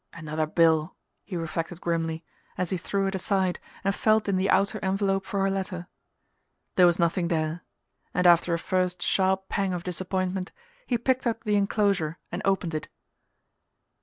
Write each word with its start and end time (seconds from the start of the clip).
"Another 0.13 0.47
bill!" 0.47 0.95
he 1.23 1.37
reflected 1.37 1.79
grimly, 1.79 2.25
as 2.57 2.71
he 2.71 2.77
threw 2.77 3.05
it 3.05 3.13
aside 3.13 3.59
and 3.83 3.93
felt 3.93 4.27
in 4.27 4.35
the 4.35 4.49
outer 4.49 4.79
envelope 4.83 5.27
for 5.27 5.41
her 5.41 5.49
letter. 5.51 5.85
There 6.75 6.87
was 6.87 6.97
nothing 6.97 7.27
there, 7.27 7.61
and 8.11 8.25
after 8.25 8.51
a 8.55 8.57
first 8.57 9.03
sharp 9.03 9.47
pang 9.47 9.73
of 9.73 9.83
disappointment 9.83 10.51
he 10.87 10.97
picked 10.97 11.27
up 11.27 11.43
the 11.43 11.55
enclosure 11.55 12.17
and 12.31 12.41
opened 12.45 12.73
it. 12.73 12.87